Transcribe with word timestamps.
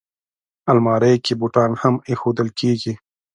الماري 0.71 1.13
کې 1.25 1.33
بوټان 1.39 1.71
هم 1.81 1.95
ایښودل 2.09 2.49
کېږي 2.59 2.93